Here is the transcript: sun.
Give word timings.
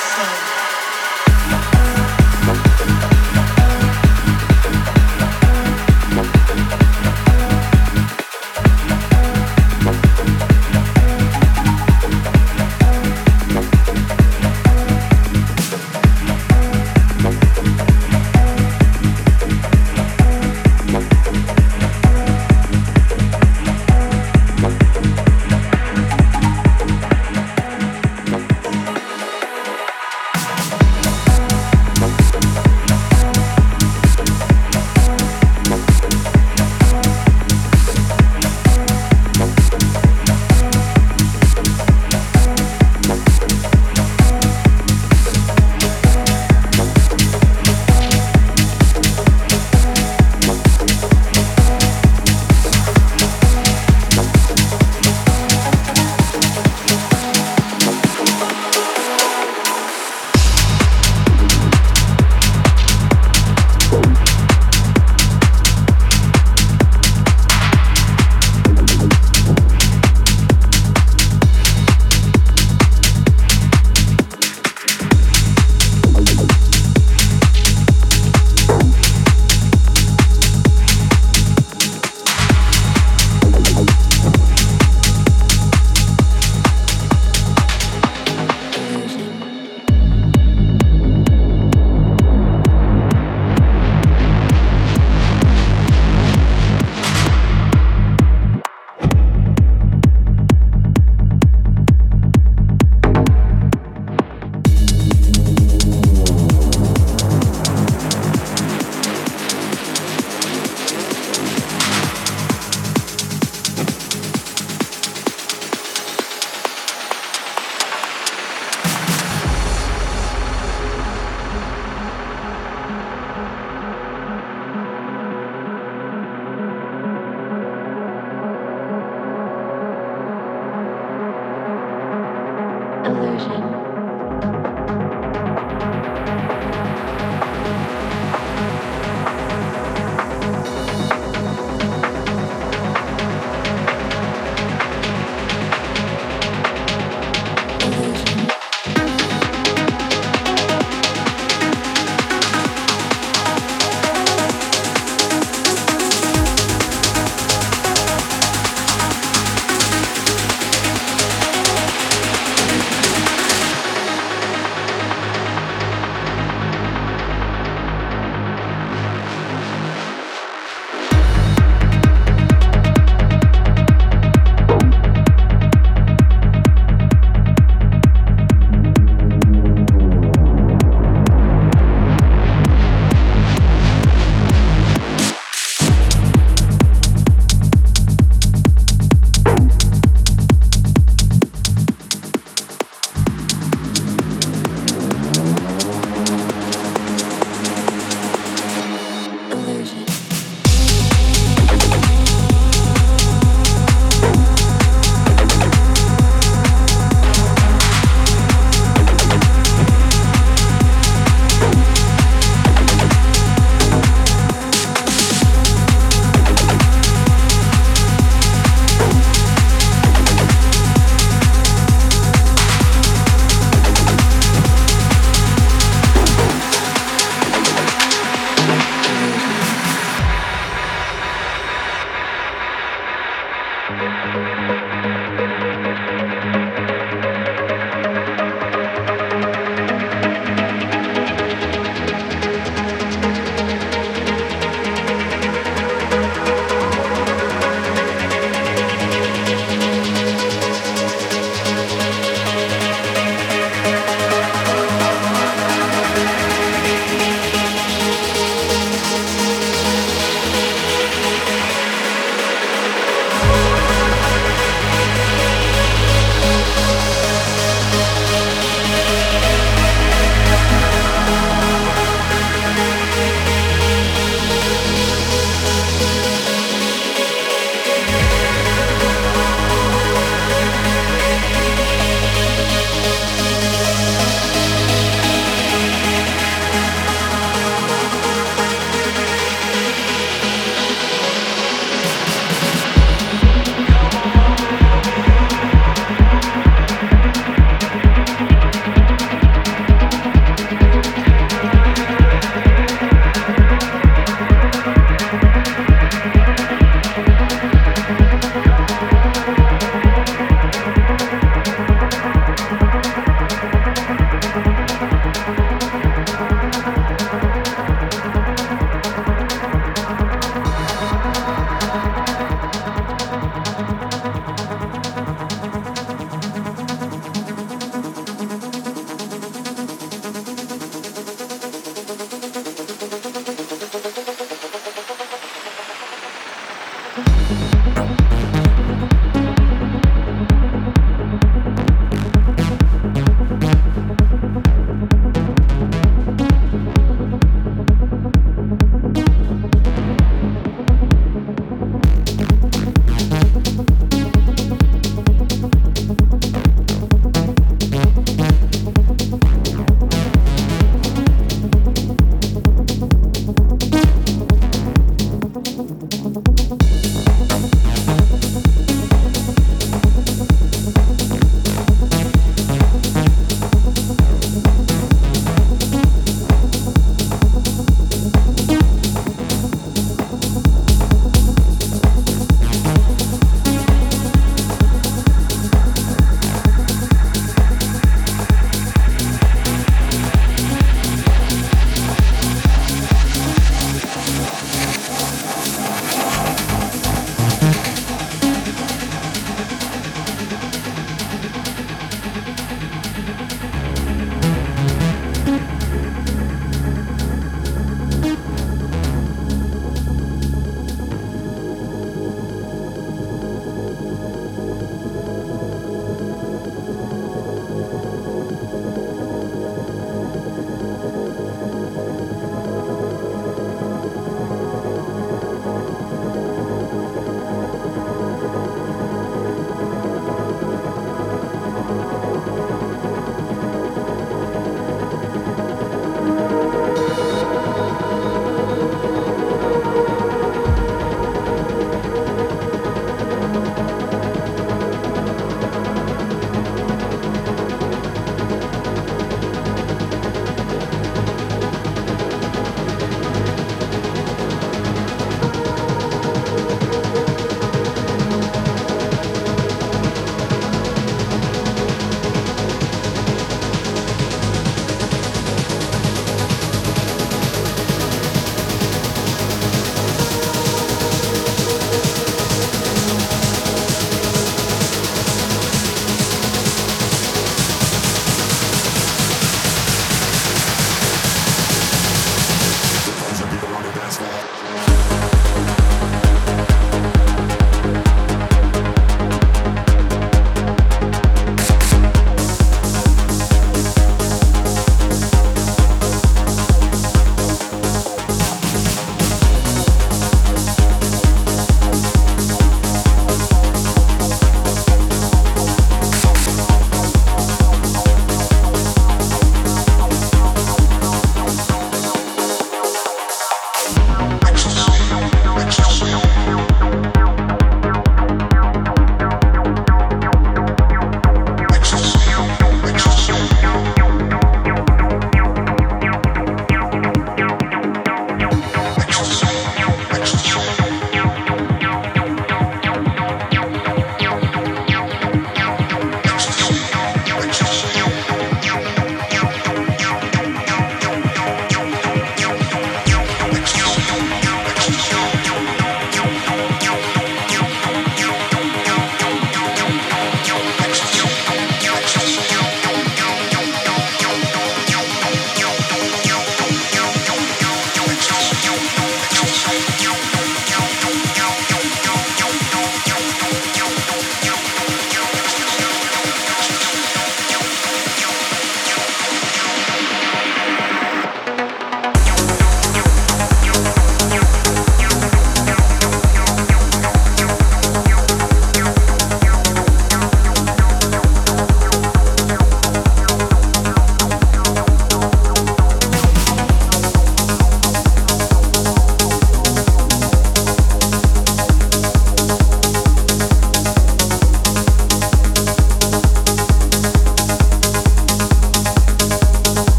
sun. 0.00 0.49